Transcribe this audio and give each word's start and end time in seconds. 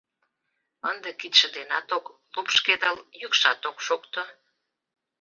Ынде 0.89 1.09
кидше 1.19 1.47
денат 1.55 1.87
ок 1.97 2.05
лупшкедыл, 2.33 2.95
йӱкшат 3.21 3.61
ок 3.69 3.77
шокто. 3.85 4.23